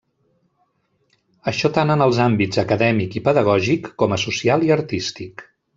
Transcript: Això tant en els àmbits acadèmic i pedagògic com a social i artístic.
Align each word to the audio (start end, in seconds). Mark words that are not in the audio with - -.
Això 1.51 1.71
tant 1.77 1.95
en 1.97 2.05
els 2.07 2.23
àmbits 2.25 2.63
acadèmic 2.65 3.21
i 3.21 3.25
pedagògic 3.29 3.95
com 4.05 4.19
a 4.19 4.23
social 4.27 4.71
i 4.71 4.79
artístic. 4.83 5.51